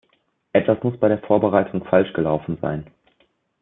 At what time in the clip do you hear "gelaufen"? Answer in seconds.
2.13-2.57